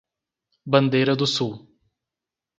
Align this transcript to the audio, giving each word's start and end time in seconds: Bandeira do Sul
Bandeira 0.65 1.15
do 1.15 1.27
Sul 1.27 1.53